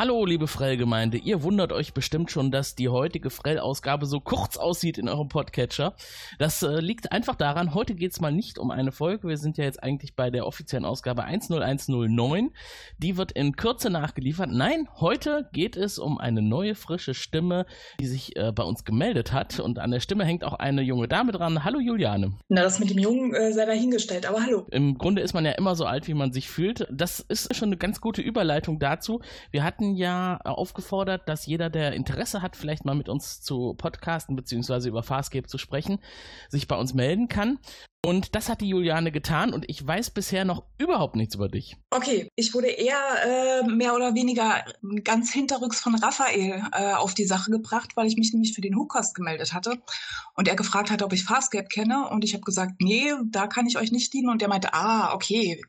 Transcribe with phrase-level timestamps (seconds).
[0.00, 1.18] Hallo, liebe Frell-Gemeinde.
[1.18, 5.94] Ihr wundert euch bestimmt schon, dass die heutige Frell-Ausgabe so kurz aussieht in eurem Podcatcher.
[6.38, 9.28] Das äh, liegt einfach daran, heute geht es mal nicht um eine Folge.
[9.28, 12.50] Wir sind ja jetzt eigentlich bei der offiziellen Ausgabe 10109.
[12.96, 14.48] Die wird in Kürze nachgeliefert.
[14.50, 17.66] Nein, heute geht es um eine neue, frische Stimme,
[18.00, 19.60] die sich äh, bei uns gemeldet hat.
[19.60, 21.62] Und an der Stimme hängt auch eine junge Dame dran.
[21.62, 22.32] Hallo, Juliane.
[22.48, 24.66] Na, das mit dem Jungen äh, sei dahingestellt, aber hallo.
[24.70, 26.88] Im Grunde ist man ja immer so alt, wie man sich fühlt.
[26.90, 29.20] Das ist schon eine ganz gute Überleitung dazu.
[29.50, 34.36] Wir hatten ja aufgefordert, dass jeder, der Interesse hat, vielleicht mal mit uns zu podcasten
[34.36, 34.88] bzw.
[34.88, 35.98] über Farscape zu sprechen,
[36.48, 37.58] sich bei uns melden kann.
[38.02, 41.76] Und das hat die Juliane getan und ich weiß bisher noch überhaupt nichts über dich.
[41.90, 44.64] Okay, ich wurde eher äh, mehr oder weniger
[45.04, 48.74] ganz hinterrücks von Raphael äh, auf die Sache gebracht, weil ich mich nämlich für den
[48.74, 49.82] Hookcast gemeldet hatte
[50.34, 53.66] und er gefragt hat, ob ich Farscape kenne und ich habe gesagt, nee, da kann
[53.66, 55.60] ich euch nicht dienen und der meinte, ah, okay,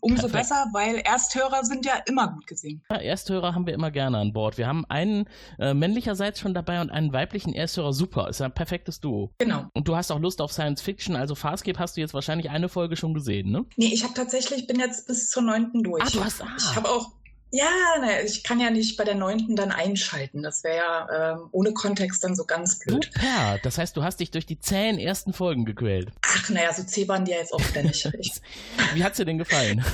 [0.00, 0.32] umso Perfekt.
[0.34, 2.84] besser, weil Ersthörer sind ja immer gut gesehen.
[2.90, 4.56] Ja, Ersthörer haben wir immer gerne an Bord.
[4.56, 9.00] Wir haben einen äh, männlicherseits schon dabei und einen weiblichen Ersthörer, super, ist ein perfektes
[9.00, 9.32] Duo.
[9.38, 9.66] Genau.
[9.74, 12.50] Und du hast auch Lust auf Science Fiction, also Farscape Landscape hast du jetzt wahrscheinlich
[12.50, 13.64] eine Folge schon gesehen, ne?
[13.76, 16.02] Nee, ich habe tatsächlich, bin jetzt bis zur neunten durch.
[16.02, 16.48] Ah, du hast, ah.
[16.56, 17.12] Ich habe auch
[17.54, 17.68] ja,
[18.00, 20.42] ne, ich kann ja nicht bei der neunten dann einschalten.
[20.42, 23.10] Das wäre ja ähm, ohne Kontext dann so ganz blöd.
[23.12, 26.08] Super, das heißt, du hast dich durch die zehn ersten Folgen gequält.
[26.22, 28.10] Ach, naja, so zäh waren die ja jetzt auch wieder nicht.
[28.94, 29.84] Wie hat's dir denn gefallen?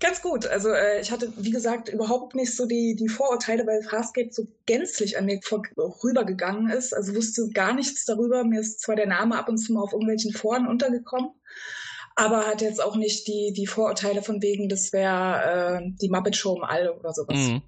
[0.00, 0.44] Ganz gut.
[0.48, 4.48] Also äh, ich hatte, wie gesagt, überhaupt nicht so die, die Vorurteile, weil Farscape so
[4.66, 5.38] gänzlich an mir
[6.02, 6.92] rübergegangen ist.
[6.92, 8.42] Also wusste gar nichts darüber.
[8.42, 11.30] Mir ist zwar der Name ab und zu mal auf irgendwelchen Foren untergekommen
[12.14, 16.36] aber hat jetzt auch nicht die, die Vorurteile von wegen, das wäre äh, die Muppet
[16.36, 17.36] Show im All oder sowas.
[17.36, 17.62] Mhm.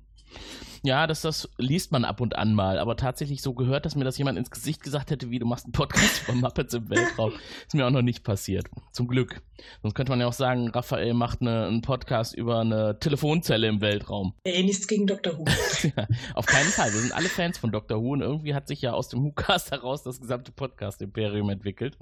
[0.83, 4.05] Ja, das, das liest man ab und an mal, aber tatsächlich so gehört, dass mir
[4.05, 7.33] das jemand ins Gesicht gesagt hätte, wie du machst einen Podcast über Muppets im Weltraum.
[7.67, 8.69] Ist mir auch noch nicht passiert.
[8.93, 9.43] Zum Glück.
[9.83, 13.81] Sonst könnte man ja auch sagen, Raphael macht eine, einen Podcast über eine Telefonzelle im
[13.81, 14.35] Weltraum.
[14.45, 15.37] Ey, nichts gegen Dr.
[15.37, 15.45] Who.
[15.97, 16.93] ja, auf keinen Fall.
[16.93, 18.01] Wir sind alle Fans von Dr.
[18.01, 21.99] Who und irgendwie hat sich ja aus dem Who-Cast heraus das gesamte Podcast-Imperium entwickelt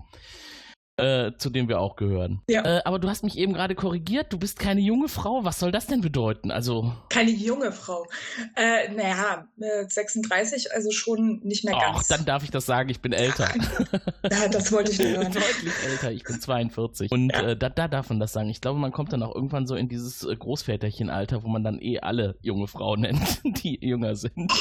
[0.97, 2.41] äh, zu dem wir auch gehören.
[2.49, 2.65] Ja.
[2.65, 5.45] Äh, aber du hast mich eben gerade korrigiert, du bist keine junge Frau.
[5.45, 6.51] Was soll das denn bedeuten?
[6.51, 8.07] Also keine junge Frau.
[8.55, 11.99] Äh, naja, 36, also schon nicht mehr ganz.
[12.01, 13.49] Ach, dann darf ich das sagen, ich bin älter.
[14.31, 15.33] ja, das wollte ich nur hören.
[15.33, 17.11] Deutlich älter, ich bin 42.
[17.11, 17.43] Und ja.
[17.43, 18.49] äh, da, da darf man das sagen.
[18.51, 21.81] Ich glaube, man kommt dann auch irgendwann so in dieses äh, Großväterchen-Alter, wo man dann
[21.81, 24.53] eh alle junge Frauen nennt, die jünger sind.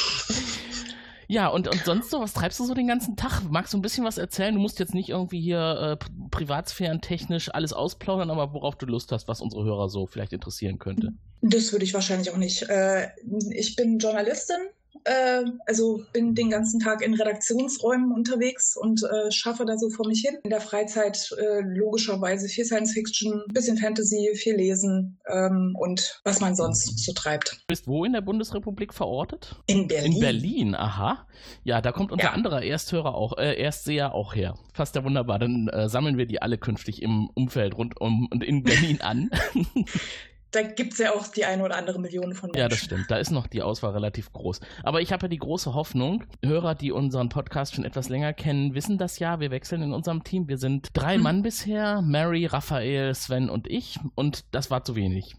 [1.27, 3.41] Ja, und, und sonst so, was treibst du so den ganzen Tag?
[3.49, 4.53] Magst du ein bisschen was erzählen?
[4.53, 9.27] Du musst jetzt nicht irgendwie hier äh, privatsphärentechnisch alles ausplaudern, aber worauf du Lust hast,
[9.27, 11.13] was unsere Hörer so vielleicht interessieren könnte.
[11.41, 12.63] Das würde ich wahrscheinlich auch nicht.
[12.69, 13.09] Äh,
[13.51, 14.57] ich bin Journalistin,
[15.03, 20.07] äh, also bin den ganzen Tag in Redaktionsräumen unterwegs und äh, schaffe da so vor
[20.07, 20.37] mich hin.
[20.43, 26.39] In der Freizeit äh, logischerweise viel Science Fiction, bisschen Fantasy, viel Lesen ähm, und was
[26.39, 27.51] man sonst so treibt.
[27.51, 29.55] Du bist wo in der Bundesrepublik verortet?
[29.67, 30.13] In Berlin.
[30.13, 31.27] In Berlin, aha.
[31.63, 32.31] Ja, da kommt unser ja.
[32.31, 34.55] anderer Ersthörer auch, äh, Erstseher auch her.
[34.73, 35.39] Fast ja wunderbar.
[35.39, 39.29] Dann äh, sammeln wir die alle künftig im Umfeld rund um und in Berlin an.
[40.53, 42.59] da gibt es ja auch die eine oder andere Million von Menschen.
[42.59, 43.09] Ja, das stimmt.
[43.09, 44.59] Da ist noch die Auswahl relativ groß.
[44.83, 48.75] Aber ich habe ja die große Hoffnung, Hörer, die unseren Podcast schon etwas länger kennen,
[48.75, 49.39] wissen das ja.
[49.39, 50.47] Wir wechseln in unserem Team.
[50.47, 51.23] Wir sind drei hm.
[51.23, 52.01] Mann bisher.
[52.01, 53.99] Mary, Raphael, Sven und ich.
[54.15, 55.35] Und das war zu wenig.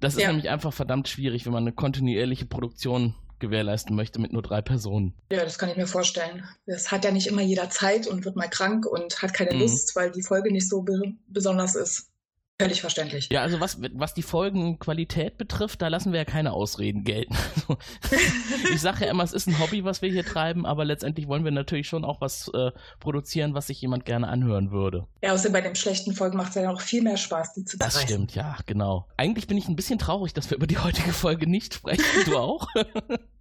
[0.00, 0.28] Das ist ja.
[0.28, 5.14] nämlich einfach verdammt schwierig, wenn man eine kontinuierliche Produktion gewährleisten möchte mit nur drei Personen.
[5.30, 6.44] Ja, das kann ich mir vorstellen.
[6.66, 9.60] Das hat ja nicht immer jeder Zeit und wird mal krank und hat keine mhm.
[9.60, 12.10] Lust, weil die Folge nicht so be besonders ist.
[12.58, 13.28] Völlig verständlich.
[13.30, 17.36] Ja, also was, was die Folgenqualität betrifft, da lassen wir ja keine Ausreden gelten.
[17.68, 21.26] Also, ich sage ja immer, es ist ein Hobby, was wir hier treiben, aber letztendlich
[21.26, 22.70] wollen wir natürlich schon auch was äh,
[23.00, 25.06] produzieren, was sich jemand gerne anhören würde.
[25.22, 27.76] Ja, außerdem bei den schlechten Folgen macht es ja auch viel mehr Spaß, die zu
[27.76, 29.08] Das stimmt, ja, genau.
[29.16, 32.04] Eigentlich bin ich ein bisschen traurig, dass wir über die heutige Folge nicht sprechen.
[32.24, 32.68] Du auch?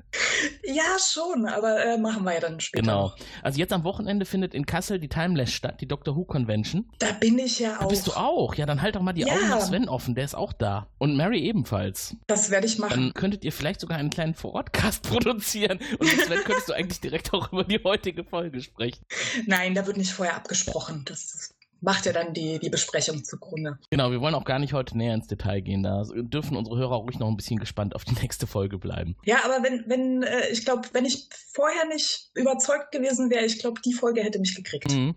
[0.63, 2.81] Ja, schon, aber äh, machen wir ja dann später.
[2.81, 3.13] Genau.
[3.44, 6.90] Also jetzt am Wochenende findet in Kassel die Timeless statt, die Doctor Who Convention.
[7.00, 7.81] Da bin ich ja auch.
[7.81, 8.56] Da bist du auch?
[8.56, 9.34] Ja, dann halt doch mal die ja.
[9.34, 10.88] Augen nach Sven offen, der ist auch da.
[10.98, 12.16] Und Mary ebenfalls.
[12.28, 12.92] Das werde ich machen.
[12.92, 15.80] Dann könntet ihr vielleicht sogar einen kleinen Vorortcast produzieren.
[16.00, 19.04] Und mit Sven könntest du eigentlich direkt auch über die heutige Folge sprechen.
[19.46, 21.04] Nein, da wird nicht vorher abgesprochen.
[21.06, 23.77] Das macht ja dann die, die Besprechung zugrunde.
[23.89, 25.83] Genau, wir wollen auch gar nicht heute näher ins Detail gehen.
[25.83, 29.16] Da dürfen unsere Hörer ruhig noch ein bisschen gespannt auf die nächste Folge bleiben.
[29.25, 33.60] Ja, aber wenn, wenn, äh, ich glaube, wenn ich vorher nicht überzeugt gewesen wäre, ich
[33.60, 34.92] glaube, die Folge hätte mich gekriegt.
[34.92, 35.16] Mhm.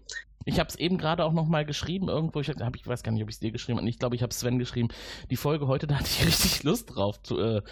[0.48, 2.40] Ich habe es eben gerade auch nochmal geschrieben irgendwo.
[2.40, 3.88] Ich, hab, ich weiß gar nicht, ob ich es dir geschrieben habe.
[3.88, 4.88] Ich glaube, ich habe Sven geschrieben.
[5.30, 7.62] Die Folge heute, da hatte ich richtig Lust drauf, zu, äh,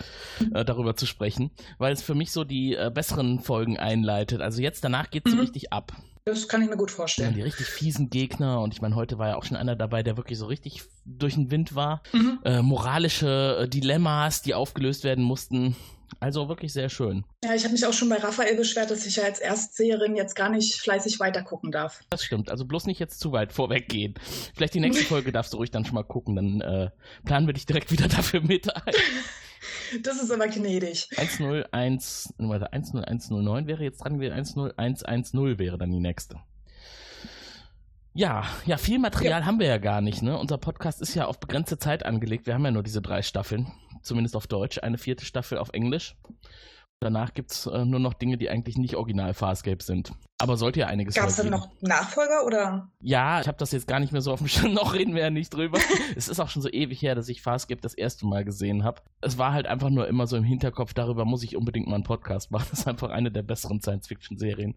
[0.52, 4.42] äh, darüber zu sprechen, weil es für mich so die äh, besseren Folgen einleitet.
[4.42, 5.40] Also jetzt danach geht es mhm.
[5.40, 5.92] richtig ab.
[6.28, 7.30] Das kann ich mir gut vorstellen.
[7.30, 10.02] Ja, die richtig fiesen Gegner und ich meine, heute war ja auch schon einer dabei,
[10.02, 12.02] der wirklich so richtig durch den Wind war.
[12.12, 12.40] Mhm.
[12.44, 15.76] Äh, moralische äh, Dilemmas, die aufgelöst werden mussten.
[16.20, 17.24] Also wirklich sehr schön.
[17.44, 20.34] Ja, ich habe mich auch schon bei Raphael beschwert, dass ich ja als Erstseherin jetzt
[20.34, 22.02] gar nicht fleißig weitergucken darf.
[22.10, 22.50] Das stimmt.
[22.50, 24.14] Also bloß nicht jetzt zu weit vorweggehen.
[24.54, 26.36] Vielleicht die nächste Folge darfst du ruhig dann schon mal gucken.
[26.36, 26.90] Dann äh,
[27.24, 28.94] planen wir dich direkt wieder dafür mit ein.
[30.02, 31.08] Das ist aber gnädig.
[31.16, 36.40] 101, warte, 10109 wäre jetzt dran, 10110 wäre dann die nächste.
[38.16, 39.46] Ja, ja, viel Material ja.
[39.46, 40.38] haben wir ja gar nicht, ne?
[40.38, 42.46] Unser Podcast ist ja auf begrenzte Zeit angelegt.
[42.46, 43.70] Wir haben ja nur diese drei Staffeln,
[44.06, 46.16] zumindest auf Deutsch, eine vierte Staffel auf Englisch.
[47.00, 50.12] Danach gibt es äh, nur noch Dinge, die eigentlich nicht original Farscape sind.
[50.38, 52.90] Aber sollte ja einiges Gab es dann noch Nachfolger oder?
[53.00, 54.72] Ja, ich habe das jetzt gar nicht mehr so auf dem Schirm.
[54.72, 55.78] Noch reden wir ja nicht drüber.
[56.16, 59.02] es ist auch schon so ewig her, dass ich Farscape das erste Mal gesehen habe.
[59.20, 62.04] Es war halt einfach nur immer so im Hinterkopf, darüber muss ich unbedingt mal einen
[62.04, 62.66] Podcast machen.
[62.70, 64.74] Das ist einfach eine der besseren Science-Fiction-Serien.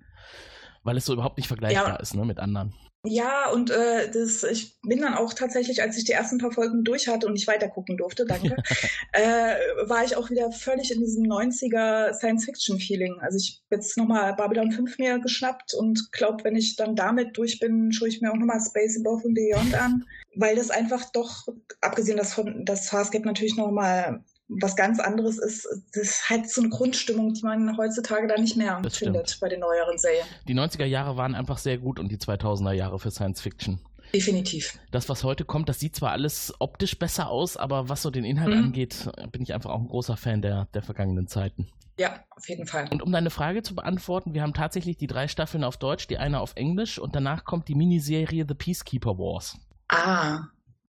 [0.84, 1.96] Weil es so überhaupt nicht vergleichbar ja.
[1.96, 2.74] ist ne, mit anderen.
[3.06, 6.84] Ja, und äh, das, ich bin dann auch tatsächlich, als ich die ersten paar Folgen
[6.84, 8.58] durch hatte und nicht weiter gucken durfte, danke,
[9.14, 9.56] äh,
[9.88, 13.20] war ich auch wieder völlig in diesem 90er Science-Fiction-Feeling.
[13.22, 17.38] Also ich habe jetzt nochmal Babylon 5 mir geschnappt und glaube, wenn ich dann damit
[17.38, 20.06] durch bin, schaue ich mir auch nochmal Space Above and Beyond an,
[20.36, 21.48] weil das einfach doch,
[21.80, 26.70] abgesehen davon, dass Farscape natürlich nochmal was ganz anderes ist, das ist halt so eine
[26.70, 29.42] Grundstimmung, die man heutzutage da nicht mehr das findet stimmt.
[29.42, 30.26] bei den neueren Serien.
[30.48, 33.80] Die 90er Jahre waren einfach sehr gut und die 2000er Jahre für Science Fiction.
[34.14, 34.80] Definitiv.
[34.90, 38.26] Das, was heute kommt, das sieht zwar alles optisch besser aus, aber was so den
[38.26, 38.64] Inhalt mhm.
[38.66, 41.68] angeht, bin ich einfach auch ein großer Fan der, der vergangenen Zeiten.
[42.00, 42.88] Ja, auf jeden Fall.
[42.90, 46.18] Und um deine Frage zu beantworten, wir haben tatsächlich die drei Staffeln auf Deutsch, die
[46.18, 49.58] eine auf Englisch und danach kommt die Miniserie The Peacekeeper Wars.
[49.90, 50.46] Ah,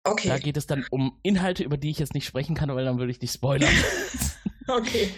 [0.04, 0.30] Okay.
[0.30, 2.98] Da geht es dann um Inhalte, über die ich jetzt nicht sprechen kann, weil dann
[2.98, 3.74] würde ich dich spoilern.
[4.68, 5.12] okay.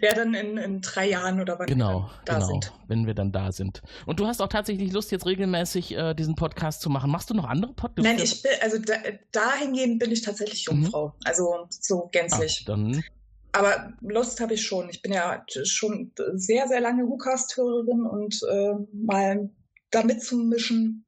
[0.00, 2.72] Ja, dann in, in drei Jahren oder wann genau, wir da genau, sind.
[2.86, 3.82] Wenn wir dann da sind.
[4.06, 7.10] Und du hast auch tatsächlich Lust, jetzt regelmäßig äh, diesen Podcast zu machen.
[7.10, 8.08] Machst du noch andere Podcasts?
[8.08, 8.94] Nein, ich bin, also da,
[9.32, 10.82] dahingehend bin ich tatsächlich mhm.
[10.82, 11.08] Jungfrau.
[11.08, 11.12] Mhm.
[11.24, 12.60] Also so gänzlich.
[12.62, 13.04] Ach, dann.
[13.52, 14.88] Aber Lust habe ich schon.
[14.90, 19.50] Ich bin ja schon sehr, sehr lange WhoCast-Hörerin und äh, mal
[19.90, 21.04] da mitzumischen.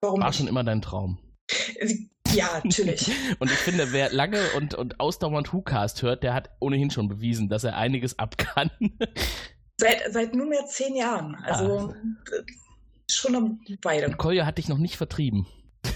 [0.00, 1.18] Warum War schon immer dein Traum.
[2.32, 3.10] Ja, natürlich.
[3.38, 7.48] und ich finde, wer lange und, und ausdauernd WhoCast hört, der hat ohnehin schon bewiesen,
[7.48, 8.70] dass er einiges abkann.
[9.76, 11.34] seit, seit nunmehr zehn Jahren.
[11.44, 11.94] Also ah.
[13.10, 14.06] schon eine Weile.
[14.06, 15.46] Und Kolja hat dich noch nicht vertrieben.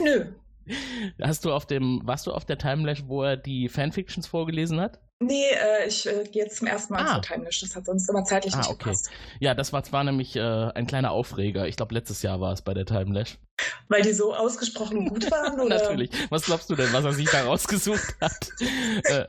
[0.03, 0.27] Nö.
[1.23, 4.99] Hast du auf dem, warst du auf der Timelash, wo er die Fanfictions vorgelesen hat?
[5.21, 7.13] Nee, äh, ich äh, gehe jetzt zum ersten Mal ah.
[7.15, 7.61] zur Timelash.
[7.61, 8.79] Das hat sonst immer zeitlich ah, nicht okay.
[8.85, 9.11] gepasst.
[9.41, 11.69] Ja, das war zwar nämlich äh, ein kleiner Aufreger.
[11.69, 13.39] Ich glaube, letztes Jahr war es bei der Timelash.
[13.89, 15.61] Weil die so ausgesprochen gut waren?
[15.61, 15.77] Oder?
[15.77, 16.11] Natürlich.
[16.31, 18.51] Was glaubst du denn, was er sich da rausgesucht hat?
[19.05, 19.27] äh,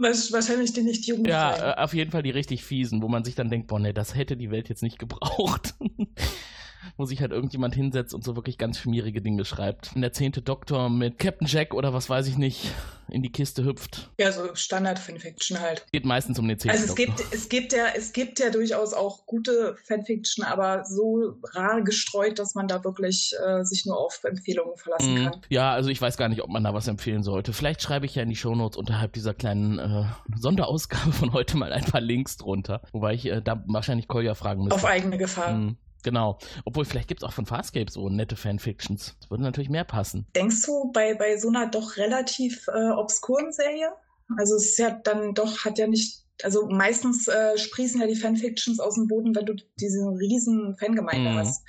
[0.00, 1.28] Wahrscheinlich die nicht Jugend.
[1.28, 3.92] Ja, äh, auf jeden Fall die richtig fiesen, wo man sich dann denkt, boah, nee,
[3.92, 5.74] das hätte die Welt jetzt nicht gebraucht
[6.96, 9.92] wo sich halt irgendjemand hinsetzt und so wirklich ganz schmierige Dinge schreibt.
[9.94, 12.72] Und der zehnte Doktor mit Captain Jack oder was weiß ich nicht
[13.10, 14.10] in die Kiste hüpft.
[14.18, 15.86] Ja, so Standard-Fanfiction halt.
[15.92, 17.16] Geht meistens um den zehnten Also es Doktor.
[17.16, 22.38] gibt, es gibt ja, es gibt ja durchaus auch gute Fanfiction, aber so rar gestreut,
[22.38, 25.40] dass man da wirklich äh, sich nur auf Empfehlungen verlassen mm, kann.
[25.48, 27.52] Ja, also ich weiß gar nicht, ob man da was empfehlen sollte.
[27.52, 30.04] Vielleicht schreibe ich ja in die Shownotes unterhalb dieser kleinen äh,
[30.36, 32.82] Sonderausgabe von heute mal ein paar Links drunter.
[32.92, 34.74] Wobei ich äh, da wahrscheinlich Kolja fragen müsste.
[34.74, 35.54] Auf eigene Gefahr.
[35.54, 35.76] Mm.
[36.02, 36.38] Genau.
[36.64, 39.16] Obwohl, vielleicht gibt es auch von Farscape so nette Fanfictions.
[39.20, 40.26] Das würde natürlich mehr passen.
[40.34, 43.92] Denkst du, bei, bei so einer doch relativ äh, obskuren Serie?
[44.36, 48.14] Also es ist ja dann doch, hat ja nicht, also meistens äh, sprießen ja die
[48.14, 51.36] Fanfictions aus dem Boden, wenn du diese riesen Fangemeinde mhm.
[51.36, 51.62] hast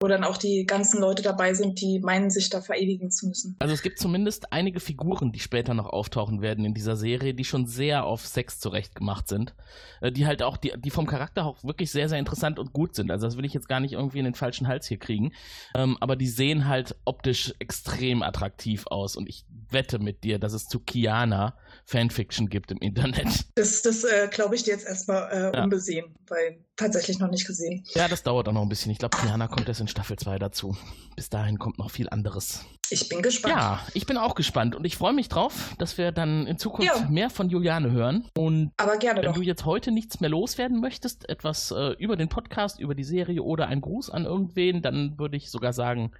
[0.00, 3.56] wo dann auch die ganzen Leute dabei sind, die meinen, sich da verewigen zu müssen.
[3.58, 7.44] Also es gibt zumindest einige Figuren, die später noch auftauchen werden in dieser Serie, die
[7.44, 9.54] schon sehr auf Sex zurechtgemacht sind,
[10.00, 12.94] äh, die halt auch, die, die vom Charakter auch wirklich sehr, sehr interessant und gut
[12.94, 13.10] sind.
[13.10, 15.32] Also das will ich jetzt gar nicht irgendwie in den falschen Hals hier kriegen,
[15.74, 20.52] ähm, aber die sehen halt optisch extrem attraktiv aus und ich wette mit dir, dass
[20.52, 23.28] es zu Kiana Fanfiction gibt im Internet.
[23.58, 25.64] Das, das äh, glaube ich dir jetzt erstmal äh, ja.
[25.64, 27.84] unbesehen, weil tatsächlich noch nicht gesehen.
[27.94, 28.92] Ja, das dauert auch noch ein bisschen.
[28.92, 30.76] Ich glaube, Kiana kommt erst in Staffel 2 dazu.
[31.16, 32.64] Bis dahin kommt noch viel anderes.
[32.90, 33.56] Ich bin gespannt.
[33.56, 36.94] Ja, ich bin auch gespannt und ich freue mich drauf, dass wir dann in Zukunft
[36.94, 37.08] ja.
[37.08, 38.28] mehr von Juliane hören.
[38.36, 39.34] Und Aber gerne wenn doch.
[39.34, 43.42] du jetzt heute nichts mehr loswerden möchtest, etwas äh, über den Podcast, über die Serie
[43.42, 46.12] oder ein Gruß an irgendwen, dann würde ich sogar sagen,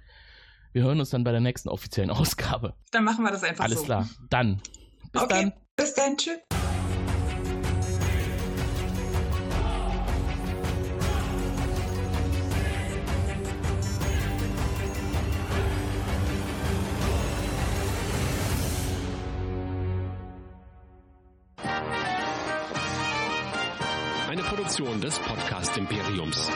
[0.71, 2.75] wir hören uns dann bei der nächsten offiziellen Ausgabe.
[2.91, 3.93] Dann machen wir das einfach Alles so.
[3.93, 4.27] Alles klar.
[4.29, 4.61] Dann.
[5.11, 5.41] Bis okay.
[5.41, 5.53] dann.
[5.75, 6.17] Bis dann.
[6.17, 6.37] Tschüss.
[24.29, 26.51] Eine Produktion des Podcast Imperiums.